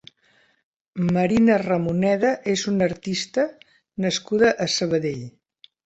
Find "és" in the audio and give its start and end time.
2.55-2.65